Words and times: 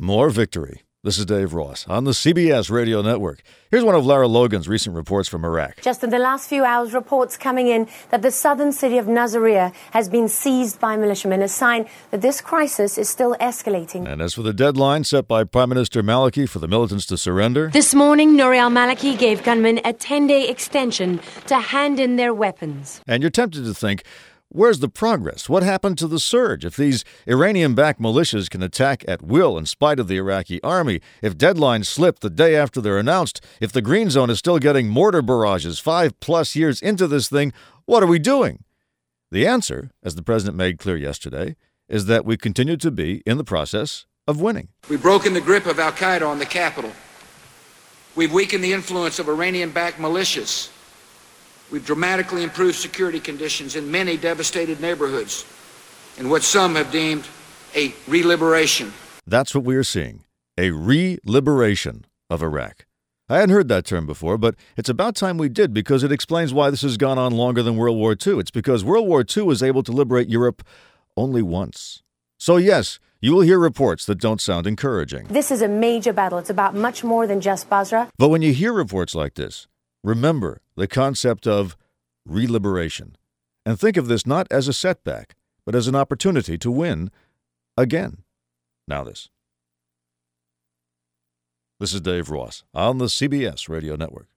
More 0.00 0.30
victory. 0.30 0.82
This 1.02 1.18
is 1.18 1.26
Dave 1.26 1.54
Ross 1.54 1.84
on 1.88 2.04
the 2.04 2.12
CBS 2.12 2.70
radio 2.70 3.02
network. 3.02 3.42
Here's 3.68 3.82
one 3.82 3.96
of 3.96 4.06
Lara 4.06 4.28
Logan's 4.28 4.68
recent 4.68 4.94
reports 4.94 5.28
from 5.28 5.44
Iraq. 5.44 5.80
Just 5.80 6.04
in 6.04 6.10
the 6.10 6.20
last 6.20 6.48
few 6.48 6.62
hours, 6.62 6.92
reports 6.92 7.36
coming 7.36 7.66
in 7.66 7.88
that 8.10 8.22
the 8.22 8.30
southern 8.30 8.70
city 8.70 8.96
of 8.98 9.06
Nasiriyah 9.06 9.74
has 9.90 10.08
been 10.08 10.28
seized 10.28 10.78
by 10.78 10.96
militiamen, 10.96 11.42
a 11.42 11.48
sign 11.48 11.88
that 12.12 12.20
this 12.20 12.40
crisis 12.40 12.96
is 12.96 13.08
still 13.08 13.34
escalating. 13.40 14.06
And 14.08 14.22
as 14.22 14.34
for 14.34 14.42
the 14.42 14.52
deadline 14.52 15.02
set 15.02 15.26
by 15.26 15.42
Prime 15.42 15.68
Minister 15.68 16.00
Maliki 16.04 16.48
for 16.48 16.60
the 16.60 16.68
militants 16.68 17.04
to 17.06 17.18
surrender, 17.18 17.68
this 17.72 17.92
morning, 17.92 18.36
Nouri 18.36 18.58
al 18.58 18.70
Maliki 18.70 19.18
gave 19.18 19.42
gunmen 19.42 19.80
a 19.84 19.92
10 19.92 20.28
day 20.28 20.46
extension 20.48 21.18
to 21.48 21.58
hand 21.58 21.98
in 21.98 22.14
their 22.14 22.32
weapons. 22.32 23.00
And 23.08 23.20
you're 23.20 23.30
tempted 23.30 23.64
to 23.64 23.74
think, 23.74 24.04
Where's 24.50 24.78
the 24.78 24.88
progress? 24.88 25.46
What 25.46 25.62
happened 25.62 25.98
to 25.98 26.06
the 26.06 26.18
surge? 26.18 26.64
If 26.64 26.74
these 26.74 27.04
Iranian 27.26 27.74
backed 27.74 28.00
militias 28.00 28.48
can 28.48 28.62
attack 28.62 29.04
at 29.06 29.20
will 29.20 29.58
in 29.58 29.66
spite 29.66 29.98
of 29.98 30.08
the 30.08 30.16
Iraqi 30.16 30.58
army, 30.62 31.02
if 31.20 31.36
deadlines 31.36 31.84
slip 31.84 32.20
the 32.20 32.30
day 32.30 32.56
after 32.56 32.80
they're 32.80 32.96
announced, 32.96 33.44
if 33.60 33.72
the 33.72 33.82
Green 33.82 34.08
Zone 34.08 34.30
is 34.30 34.38
still 34.38 34.58
getting 34.58 34.88
mortar 34.88 35.20
barrages 35.20 35.78
five 35.78 36.18
plus 36.20 36.56
years 36.56 36.80
into 36.80 37.06
this 37.06 37.28
thing, 37.28 37.52
what 37.84 38.02
are 38.02 38.06
we 38.06 38.18
doing? 38.18 38.64
The 39.30 39.46
answer, 39.46 39.90
as 40.02 40.14
the 40.14 40.22
president 40.22 40.56
made 40.56 40.78
clear 40.78 40.96
yesterday, 40.96 41.54
is 41.86 42.06
that 42.06 42.24
we 42.24 42.38
continue 42.38 42.78
to 42.78 42.90
be 42.90 43.22
in 43.26 43.36
the 43.36 43.44
process 43.44 44.06
of 44.26 44.40
winning. 44.40 44.68
We've 44.88 45.02
broken 45.02 45.34
the 45.34 45.42
grip 45.42 45.66
of 45.66 45.78
Al 45.78 45.92
Qaeda 45.92 46.26
on 46.26 46.38
the 46.38 46.46
capital. 46.46 46.92
We've 48.16 48.32
weakened 48.32 48.64
the 48.64 48.72
influence 48.72 49.18
of 49.18 49.28
Iranian 49.28 49.72
backed 49.72 49.98
militias. 49.98 50.70
We've 51.70 51.84
dramatically 51.84 52.42
improved 52.42 52.76
security 52.76 53.20
conditions 53.20 53.76
in 53.76 53.90
many 53.90 54.16
devastated 54.16 54.80
neighborhoods 54.80 55.44
in 56.18 56.30
what 56.30 56.42
some 56.42 56.74
have 56.76 56.90
deemed 56.90 57.26
a 57.74 57.92
re-liberation. 58.06 58.92
That's 59.26 59.54
what 59.54 59.64
we 59.64 59.76
are 59.76 59.84
seeing 59.84 60.24
a 60.56 60.70
re 60.70 61.18
liberation 61.24 62.06
of 62.30 62.42
Iraq. 62.42 62.86
I 63.30 63.40
hadn't 63.40 63.54
heard 63.54 63.68
that 63.68 63.84
term 63.84 64.06
before, 64.06 64.38
but 64.38 64.54
it's 64.78 64.88
about 64.88 65.14
time 65.14 65.36
we 65.36 65.50
did 65.50 65.74
because 65.74 66.02
it 66.02 66.10
explains 66.10 66.54
why 66.54 66.70
this 66.70 66.80
has 66.80 66.96
gone 66.96 67.18
on 67.18 67.32
longer 67.32 67.62
than 67.62 67.76
World 67.76 67.98
War 67.98 68.12
II. 68.12 68.38
It's 68.38 68.50
because 68.50 68.82
World 68.82 69.06
War 69.06 69.22
II 69.22 69.42
was 69.42 69.62
able 69.62 69.82
to 69.82 69.92
liberate 69.92 70.30
Europe 70.30 70.62
only 71.14 71.42
once. 71.42 72.02
So, 72.38 72.56
yes, 72.56 72.98
you 73.20 73.34
will 73.34 73.42
hear 73.42 73.58
reports 73.58 74.06
that 74.06 74.18
don't 74.18 74.40
sound 74.40 74.66
encouraging. 74.66 75.26
This 75.26 75.50
is 75.50 75.60
a 75.60 75.68
major 75.68 76.14
battle. 76.14 76.38
It's 76.38 76.48
about 76.48 76.74
much 76.74 77.04
more 77.04 77.26
than 77.26 77.42
just 77.42 77.68
Basra. 77.68 78.08
But 78.16 78.30
when 78.30 78.40
you 78.40 78.54
hear 78.54 78.72
reports 78.72 79.14
like 79.14 79.34
this, 79.34 79.66
remember 80.02 80.60
the 80.76 80.86
concept 80.86 81.46
of 81.46 81.76
reliberation. 82.26 83.16
And 83.66 83.78
think 83.78 83.96
of 83.96 84.08
this 84.08 84.26
not 84.26 84.46
as 84.50 84.68
a 84.68 84.72
setback, 84.72 85.36
but 85.64 85.74
as 85.74 85.88
an 85.88 85.94
opportunity 85.94 86.56
to 86.58 86.70
win 86.70 87.10
again. 87.76 88.22
Now, 88.86 89.04
this. 89.04 89.28
This 91.80 91.92
is 91.92 92.00
Dave 92.00 92.30
Ross 92.30 92.64
on 92.74 92.98
the 92.98 93.06
CBS 93.06 93.68
Radio 93.68 93.94
Network. 93.94 94.28